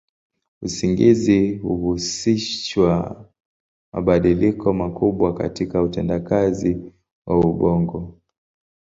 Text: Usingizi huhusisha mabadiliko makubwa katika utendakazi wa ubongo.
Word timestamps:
Usingizi 0.61 1.53
huhusisha 1.57 3.15
mabadiliko 3.93 4.73
makubwa 4.73 5.33
katika 5.33 5.81
utendakazi 5.81 6.93
wa 7.25 7.39
ubongo. 7.39 8.19